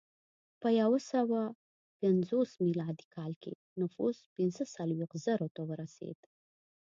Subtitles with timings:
[0.61, 1.39] په یو سوه
[1.99, 6.19] پنځوس میلادي کال کې نفوس پنځه څلوېښت زرو ته ورسېد